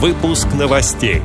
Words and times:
Выпуск 0.00 0.46
новостей. 0.56 1.22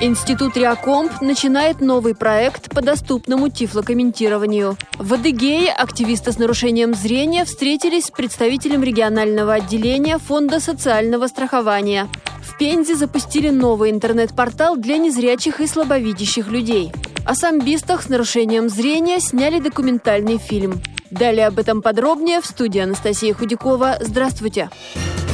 Институт 0.00 0.56
Реакомп 0.56 1.20
начинает 1.20 1.80
новый 1.80 2.14
проект 2.14 2.72
по 2.72 2.80
доступному 2.80 3.48
тифлокомментированию. 3.48 4.76
В 4.98 5.14
Адыгее 5.14 5.72
активисты 5.72 6.30
с 6.30 6.38
нарушением 6.38 6.94
зрения 6.94 7.44
встретились 7.44 8.04
с 8.04 8.10
представителем 8.12 8.84
регионального 8.84 9.54
отделения 9.54 10.18
Фонда 10.18 10.60
социального 10.60 11.26
страхования. 11.26 12.06
В 12.40 12.56
Пензе 12.56 12.94
запустили 12.94 13.50
новый 13.50 13.90
интернет-портал 13.90 14.76
для 14.76 14.96
незрячих 14.96 15.58
и 15.58 15.66
слабовидящих 15.66 16.46
людей. 16.46 16.92
О 17.24 17.34
самбистах 17.34 18.00
с 18.00 18.08
нарушением 18.08 18.68
зрения 18.68 19.18
сняли 19.18 19.58
документальный 19.58 20.38
фильм. 20.38 20.80
Далее 21.10 21.48
об 21.48 21.58
этом 21.58 21.82
подробнее 21.82 22.40
в 22.40 22.46
студии 22.46 22.78
Анастасия 22.78 23.34
Худякова. 23.34 23.96
Здравствуйте! 24.00 24.70
Здравствуйте! 24.94 25.27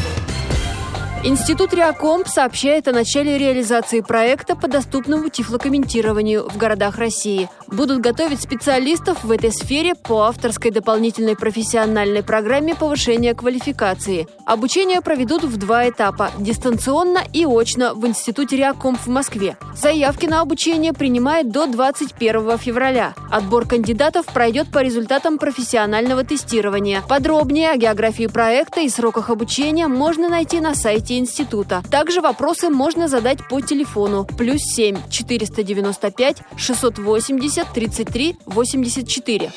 Институт 1.27 1.73
Реакомп 1.73 2.29
сообщает 2.29 2.87
о 2.87 2.93
начале 2.93 3.39
реализации 3.39 4.03
проекта 4.03 4.55
по 4.55 4.69
доступному 4.69 5.31
тифлокомментированию 5.31 6.47
в 6.47 6.59
городах 6.59 6.99
России. 6.99 7.49
Будут 7.67 8.03
готовить 8.03 8.43
специалистов 8.43 9.25
в 9.25 9.31
этой 9.31 9.51
сфере 9.51 9.95
по 9.95 10.25
авторской 10.25 10.71
дополнительной 10.71 11.35
профессиональной 11.35 12.23
программе 12.23 12.75
повышения 12.75 13.35
квалификации. 13.35 14.29
Обучение 14.45 15.01
проведут 15.01 15.45
в 15.45 15.57
два 15.57 15.89
этапа– 15.89 16.31
дистанционно 16.39 17.21
и 17.33 17.47
очно 17.47 17.95
в 17.95 18.07
Институте 18.07 18.59
Реакомп 18.59 19.01
в 19.01 19.09
Москве. 19.09 19.57
Заявки 19.75 20.27
на 20.27 20.43
обучение 20.43 20.93
принимают 20.93 21.51
до 21.51 21.67
21 21.67 22.59
февраля. 22.59 23.15
Отбор 23.31 23.67
кандидатов 23.67 24.27
пройдет 24.27 24.71
по 24.71 24.83
результатам 24.83 25.39
профессионального 25.39 26.23
тестирования. 26.23 27.03
Подробнее 27.09 27.71
о 27.71 27.79
географии 27.79 28.27
проекта 28.27 28.83
и 28.83 28.91
сроках 28.91 29.31
обучения 29.31 29.89
можно 29.89 30.29
найти 30.29 30.61
на 30.61 30.75
сайте 30.75 31.14
сайте 31.15 31.19
института. 31.19 31.83
Также 31.91 32.21
вопросы 32.21 32.71
можно 32.71 33.09
задать 33.09 33.47
по 33.49 33.61
телефону 33.61 34.27
плюс 34.39 34.61
7 34.75 34.97
495 35.11 36.43
680 36.57 37.73
33 37.73 38.37
84. 38.47 39.53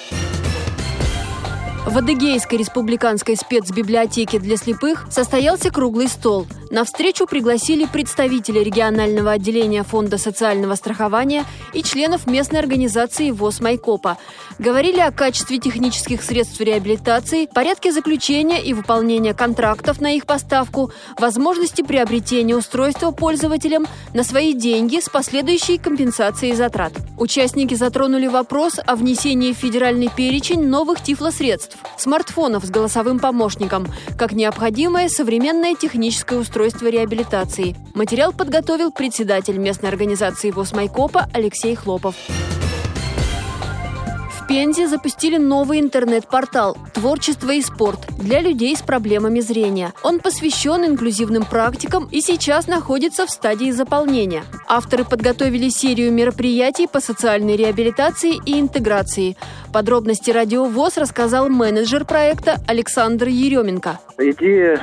В 1.87 1.97
Адыгейской 1.97 2.57
республиканской 2.57 3.37
спецбиблиотеке 3.37 4.39
для 4.39 4.57
слепых 4.57 5.07
состоялся 5.09 5.71
круглый 5.71 6.09
стол. 6.09 6.45
На 6.69 6.83
встречу 6.83 7.25
пригласили 7.25 7.85
представителей 7.85 8.61
регионального 8.61 9.31
отделения 9.31 9.83
Фонда 9.83 10.17
социального 10.17 10.75
страхования 10.75 11.45
и 11.73 11.81
членов 11.81 12.27
местной 12.27 12.59
организации 12.59 13.31
ВОЗ 13.31 13.61
Майкопа. 13.61 14.17
Говорили 14.59 14.99
о 14.99 15.11
качестве 15.11 15.59
технических 15.59 16.21
средств 16.21 16.59
реабилитации, 16.59 17.45
порядке 17.45 17.93
заключения 17.93 18.61
и 18.61 18.73
выполнения 18.73 19.33
контрактов 19.33 20.01
на 20.01 20.11
их 20.11 20.25
поставку, 20.25 20.91
возможности 21.17 21.83
приобретения 21.83 22.55
устройства 22.55 23.11
пользователям 23.11 23.87
на 24.13 24.23
свои 24.23 24.53
деньги 24.53 24.99
с 24.99 25.07
последующей 25.07 25.77
компенсацией 25.77 26.53
затрат. 26.53 26.91
Участники 27.17 27.75
затронули 27.75 28.27
вопрос 28.27 28.79
о 28.85 28.95
внесении 28.95 29.53
в 29.53 29.57
федеральный 29.57 30.09
перечень 30.09 30.67
новых 30.67 31.01
тифлосредств– 31.01 31.77
смартфонов 31.97 32.65
с 32.65 32.69
голосовым 32.69 33.19
помощником, 33.19 33.87
как 34.17 34.33
необходимое 34.33 35.07
современное 35.07 35.73
техническое 35.73 36.37
устройство 36.37 36.56
реабилитации. 36.91 37.75
Материал 37.93 38.33
подготовил 38.33 38.91
председатель 38.91 39.57
местной 39.57 39.89
организации 39.89 40.51
ВОЗ 40.51 40.73
Майкопа 40.73 41.29
Алексей 41.33 41.75
Хлопов. 41.75 42.15
Пензе 44.47 44.87
запустили 44.87 45.37
новый 45.37 45.79
интернет-портал 45.81 46.77
«Творчество 46.97 47.51
и 47.51 47.61
спорт» 47.61 47.99
для 48.17 48.41
людей 48.41 48.75
с 48.75 48.81
проблемами 48.81 49.39
зрения. 49.39 49.93
Он 50.01 50.19
посвящен 50.19 50.83
инклюзивным 50.83 51.43
практикам 51.45 52.07
и 52.11 52.21
сейчас 52.21 52.67
находится 52.67 53.27
в 53.27 53.29
стадии 53.29 53.69
заполнения. 53.69 54.41
Авторы 54.67 55.05
подготовили 55.05 55.69
серию 55.69 56.11
мероприятий 56.11 56.87
по 56.87 56.99
социальной 56.99 57.55
реабилитации 57.55 58.41
и 58.47 58.59
интеграции. 58.59 59.37
Подробности 59.71 60.31
«Радиовоз» 60.31 60.97
рассказал 60.97 61.49
менеджер 61.49 62.03
проекта 62.03 62.55
Александр 62.67 63.27
Еременко. 63.27 63.99
Идея 64.17 64.79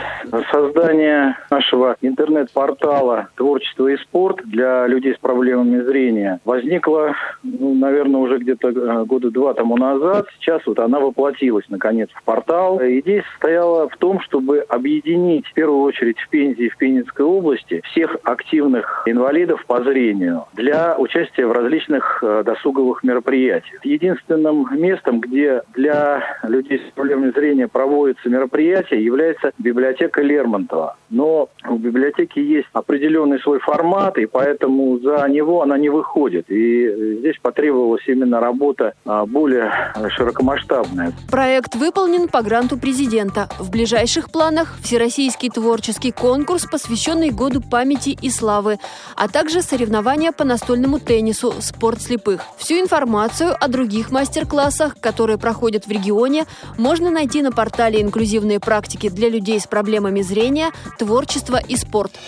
создания 0.52 1.36
нашего 1.50 1.96
интернет-портала 2.00 3.28
«Творчество 3.34 3.88
и 3.88 3.96
спорт» 3.96 4.40
для 4.44 4.86
людей 4.86 5.14
с 5.14 5.18
проблемами 5.18 5.82
зрения 5.82 6.38
возникла, 6.44 7.16
ну, 7.42 7.74
наверное, 7.74 8.20
уже 8.20 8.38
где-то 8.38 8.68
э, 8.68 9.04
года 9.04 9.32
два 9.32 9.54
тому 9.54 9.76
назад. 9.76 10.26
Сейчас 10.38 10.64
вот 10.66 10.78
она 10.78 11.00
воплотилась, 11.00 11.64
наконец, 11.68 12.03
в 12.12 12.22
портал. 12.24 12.80
Идея 12.80 13.24
состояла 13.32 13.88
в 13.88 13.96
том, 13.96 14.20
чтобы 14.20 14.60
объединить, 14.68 15.46
в 15.46 15.54
первую 15.54 15.82
очередь, 15.82 16.18
в 16.18 16.28
Пензе 16.28 16.66
и 16.66 16.68
в 16.68 16.76
Пензенской 16.76 17.24
области 17.24 17.80
всех 17.90 18.16
активных 18.24 19.02
инвалидов 19.06 19.64
по 19.66 19.82
зрению 19.82 20.44
для 20.52 20.96
участия 20.98 21.46
в 21.46 21.52
различных 21.52 22.22
э, 22.22 22.42
досуговых 22.44 23.02
мероприятиях. 23.02 23.84
Единственным 23.84 24.66
местом, 24.72 25.20
где 25.20 25.62
для 25.74 26.22
людей 26.42 26.78
с 26.78 26.92
проблемами 26.94 27.30
зрения 27.30 27.68
проводятся 27.68 28.28
мероприятия, 28.28 29.02
является 29.02 29.52
библиотека 29.58 30.22
Лермонтова. 30.22 30.96
Но 31.10 31.48
в 31.64 31.78
библиотеке 31.78 32.42
есть 32.42 32.68
определенный 32.72 33.38
свой 33.40 33.60
формат, 33.60 34.18
и 34.18 34.26
поэтому 34.26 34.98
за 34.98 35.26
него 35.28 35.62
она 35.62 35.78
не 35.78 35.88
выходит. 35.88 36.50
И 36.50 37.18
здесь 37.18 37.36
потребовалась 37.40 38.06
именно 38.06 38.40
работа 38.40 38.94
а, 39.04 39.24
более 39.26 39.70
широкомасштабная. 40.10 41.12
Проект 41.30 41.76
выполнен 41.94 42.26
по 42.26 42.42
гранту 42.42 42.76
президента. 42.76 43.48
В 43.56 43.70
ближайших 43.70 44.28
планах 44.28 44.78
всероссийский 44.82 45.48
творческий 45.48 46.10
конкурс, 46.10 46.66
посвященный 46.68 47.30
Году 47.30 47.60
памяти 47.60 48.18
и 48.20 48.30
славы, 48.30 48.80
а 49.14 49.28
также 49.28 49.62
соревнования 49.62 50.32
по 50.32 50.42
настольному 50.42 50.98
теннису 50.98 51.54
«Спорт 51.60 52.02
слепых». 52.02 52.40
Всю 52.58 52.80
информацию 52.80 53.54
о 53.58 53.68
других 53.68 54.10
мастер-классах, 54.10 54.96
которые 54.98 55.38
проходят 55.38 55.86
в 55.86 55.90
регионе, 55.90 56.46
можно 56.76 57.10
найти 57.10 57.42
на 57.42 57.52
портале 57.52 58.02
«Инклюзивные 58.02 58.58
практики 58.58 59.08
для 59.08 59.28
людей 59.28 59.60
с 59.60 59.68
проблемами 59.68 60.22
зрения», 60.22 60.72
«Творчество 60.98 61.60
и 61.68 61.76
спорт». 61.76 62.18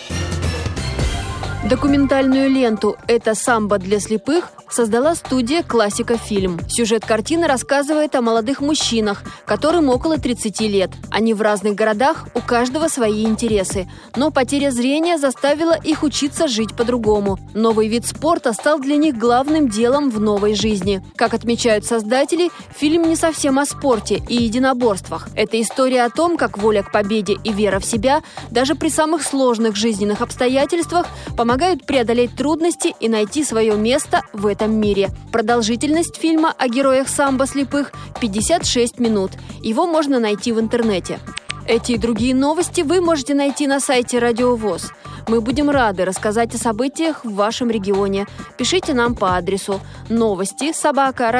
Документальную 1.69 2.49
ленту 2.49 2.95
«Это 3.07 3.35
самбо 3.35 3.77
для 3.77 3.99
слепых» 3.99 4.51
создала 4.69 5.15
студия 5.15 5.63
«Классика 5.63 6.17
фильм». 6.17 6.59
Сюжет 6.69 7.05
картины 7.05 7.45
рассказывает 7.45 8.15
о 8.15 8.21
молодых 8.21 8.61
мужчинах, 8.61 9.23
которым 9.45 9.89
около 9.89 10.17
30 10.17 10.61
лет. 10.61 10.91
Они 11.11 11.33
в 11.33 11.41
разных 11.41 11.75
городах, 11.75 12.27
у 12.35 12.39
каждого 12.39 12.87
свои 12.87 13.25
интересы. 13.25 13.85
Но 14.15 14.31
потеря 14.31 14.71
зрения 14.71 15.17
заставила 15.17 15.73
их 15.73 16.03
учиться 16.03 16.47
жить 16.47 16.73
по-другому. 16.73 17.37
Новый 17.53 17.89
вид 17.89 18.05
спорта 18.05 18.53
стал 18.53 18.79
для 18.79 18.95
них 18.95 19.17
главным 19.17 19.67
делом 19.67 20.09
в 20.09 20.21
новой 20.21 20.55
жизни. 20.55 21.03
Как 21.17 21.33
отмечают 21.33 21.83
создатели, 21.85 22.49
фильм 22.77 23.09
не 23.09 23.17
совсем 23.17 23.59
о 23.59 23.65
спорте 23.65 24.21
и 24.29 24.35
единоборствах. 24.35 25.27
Это 25.35 25.61
история 25.61 26.03
о 26.03 26.09
том, 26.09 26.37
как 26.37 26.57
воля 26.57 26.83
к 26.83 26.93
победе 26.93 27.35
и 27.43 27.51
вера 27.51 27.79
в 27.79 27.85
себя 27.85 28.21
даже 28.51 28.75
при 28.75 28.89
самых 28.89 29.23
сложных 29.23 29.75
жизненных 29.75 30.21
обстоятельствах 30.21 31.07
помогают 31.35 31.56
преодолеть 31.85 32.35
трудности 32.35 32.93
и 32.99 33.09
найти 33.09 33.43
свое 33.43 33.75
место 33.75 34.21
в 34.33 34.45
этом 34.45 34.79
мире. 34.79 35.09
Продолжительность 35.31 36.15
фильма 36.15 36.53
о 36.57 36.67
героях 36.67 37.09
самбо 37.09 37.47
слепых 37.47 37.91
56 38.21 38.99
минут. 38.99 39.31
Его 39.61 39.85
можно 39.85 40.19
найти 40.19 40.51
в 40.51 40.59
интернете. 40.59 41.19
Эти 41.67 41.93
и 41.93 41.97
другие 41.97 42.33
новости 42.33 42.81
вы 42.81 43.01
можете 43.01 43.33
найти 43.33 43.67
на 43.67 43.79
сайте 43.79 44.19
Радиовоз. 44.19 44.91
Мы 45.27 45.41
будем 45.41 45.69
рады 45.69 46.05
рассказать 46.05 46.55
о 46.55 46.57
событиях 46.57 47.25
в 47.25 47.33
вашем 47.33 47.69
регионе. 47.69 48.27
Пишите 48.57 48.93
нам 48.93 49.15
по 49.15 49.35
адресу 49.35 49.81
новости 50.07 50.71
собака 50.71 51.31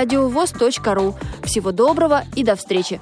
ру. 0.94 1.16
Всего 1.44 1.72
доброго 1.72 2.24
и 2.36 2.44
до 2.44 2.56
встречи! 2.56 3.00